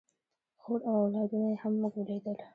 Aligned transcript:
خور 0.61 0.79
او 0.87 0.95
اولادونه 1.03 1.45
یې 1.51 1.57
هم 1.61 1.73
موږ 1.81 1.93
ولیدل. 1.97 2.37